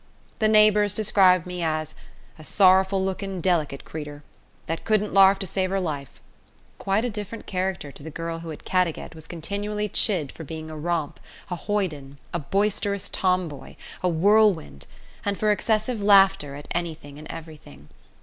The 0.39 0.47
neighbours 0.47 0.95
described 0.95 1.45
me 1.45 1.61
as 1.61 1.93
"a 2.39 2.43
sorrowful 2.43 3.05
lookin' 3.05 3.39
delicate 3.39 3.85
creetur', 3.85 4.23
that 4.65 4.83
couldn't 4.83 5.13
larf 5.13 5.37
to 5.37 5.45
save 5.45 5.69
her 5.69 5.79
life" 5.79 6.19
quite 6.79 7.05
a 7.05 7.09
different 7.11 7.45
character 7.45 7.91
to 7.91 8.01
the 8.01 8.09
girl 8.09 8.39
who 8.39 8.51
at 8.51 8.65
Caddagat 8.65 9.13
was 9.13 9.27
continually 9.27 9.87
chid 9.87 10.31
for 10.31 10.43
being 10.43 10.71
a 10.71 10.75
romp, 10.75 11.19
a 11.51 11.55
hoyden, 11.55 12.17
a 12.33 12.39
boisterous 12.39 13.09
tomboy, 13.09 13.75
a 14.01 14.09
whirlwind, 14.09 14.87
and 15.23 15.37
for 15.37 15.51
excessive 15.51 16.01
laughter 16.01 16.55
at 16.55 16.67
anything 16.71 17.19
and 17.19 17.27
everything. 17.29 17.87